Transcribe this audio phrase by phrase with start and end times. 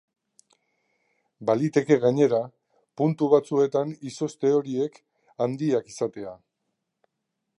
[1.49, 2.39] Baliteke, gainera,
[3.01, 4.99] puntu batzuetan izozte horiek
[5.47, 6.35] handiak izatea.